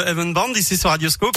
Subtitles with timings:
[0.00, 1.36] Evan Band ici sur Radioscope.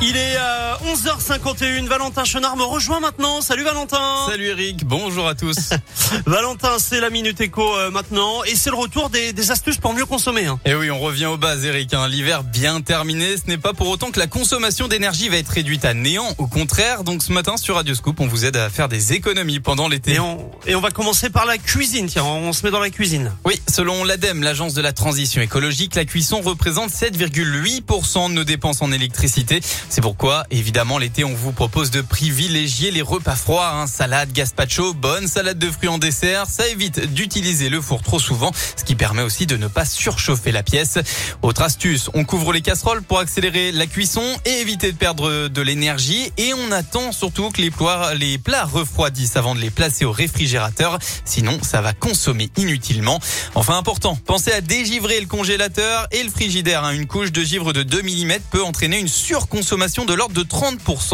[0.00, 1.86] Il est euh, 11h51.
[1.86, 3.40] Valentin Chenard me rejoint maintenant.
[3.40, 4.26] Salut Valentin.
[4.28, 5.70] Salut Eric, bonjour à tous.
[6.26, 9.92] Valentin, c'est la minute éco euh, maintenant et c'est le retour des, des, astuces pour
[9.92, 10.46] mieux consommer.
[10.46, 10.60] Hein.
[10.64, 11.94] Et oui, on revient aux bases, Eric.
[11.94, 12.06] Hein.
[12.08, 15.84] L'hiver bien terminé, ce n'est pas pour autant que la consommation d'énergie va être réduite
[15.84, 16.28] à néant.
[16.38, 19.60] Au contraire, donc ce matin sur Radio Scoop, on vous aide à faire des économies
[19.60, 20.14] pendant l'été.
[20.14, 22.06] Et on, et on va commencer par la cuisine.
[22.06, 23.32] Tiens, on se met dans la cuisine.
[23.44, 28.80] Oui, selon l'ADEME, l'agence de la transition écologique, la cuisson représente 7,8% de nos dépenses
[28.82, 29.60] en électricité.
[29.88, 30.67] C'est pourquoi, évidemment,
[30.98, 35.70] l'été, on vous propose de privilégier les repas froids, hein, salade, gazpacho, bonne salade de
[35.70, 36.46] fruits en dessert.
[36.46, 40.52] Ça évite d'utiliser le four trop souvent, ce qui permet aussi de ne pas surchauffer
[40.52, 40.98] la pièce.
[41.42, 45.62] Autre astuce, on couvre les casseroles pour accélérer la cuisson et éviter de perdre de
[45.62, 46.32] l'énergie.
[46.36, 50.98] Et on attend surtout que les plats, refroidissent avant de les placer au réfrigérateur.
[51.24, 53.20] Sinon, ça va consommer inutilement.
[53.54, 56.88] Enfin, important, pensez à dégivrer le congélateur et le frigidaire.
[56.90, 60.57] Une couche de givre de 2 mm peut entraîner une surconsommation de l'ordre de 30%,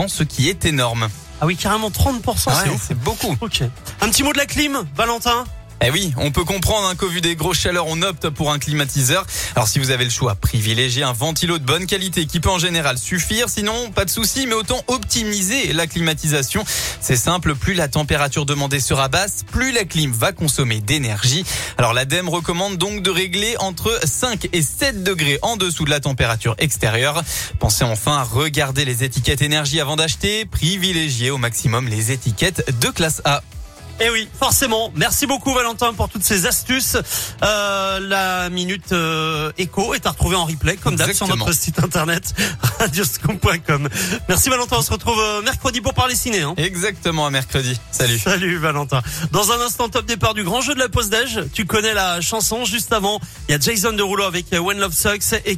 [0.09, 1.09] ce qui est énorme.
[1.41, 3.37] Ah oui, carrément 30%, ouais, c'est C'est beaucoup.
[3.41, 3.63] Ok.
[4.01, 5.45] Un petit mot de la clim, Valentin?
[5.83, 8.59] Eh oui, on peut comprendre hein, qu'au vu des grosses chaleurs, on opte pour un
[8.59, 9.27] climatiseur.
[9.55, 12.59] Alors si vous avez le choix, privilégiez un ventilo de bonne qualité qui peut en
[12.59, 13.49] général suffire.
[13.49, 16.65] Sinon, pas de souci, mais autant optimiser la climatisation.
[17.01, 21.45] C'est simple, plus la température demandée sera basse, plus la clim va consommer d'énergie.
[21.77, 26.01] Alors l'ADEME recommande donc de régler entre 5 et 7 degrés en dessous de la
[26.01, 27.23] température extérieure.
[27.59, 30.45] Pensez enfin à regarder les étiquettes énergie avant d'acheter.
[30.47, 33.43] Privilégiez au maximum les étiquettes de classe A.
[34.01, 34.93] Eh oui, forcément.
[34.97, 36.97] Merci beaucoup Valentin pour toutes ces astuces.
[37.43, 41.79] Euh, la minute euh, éco est à retrouver en replay comme d'hab sur notre site
[41.79, 42.35] internet
[42.81, 43.89] radioscoop.com.
[44.29, 46.41] Merci Valentin, on se retrouve euh, mercredi pour parler ciné.
[46.41, 46.55] Hein.
[46.57, 47.79] Exactement, à mercredi.
[47.93, 48.19] Salut.
[48.19, 49.01] Salut Valentin.
[49.31, 52.21] Dans un instant top départ du grand jeu de la pause d'âge, tu connais la
[52.21, 53.21] chanson juste avant.
[53.49, 55.53] Il y a Jason Derulo avec When Love Sucks et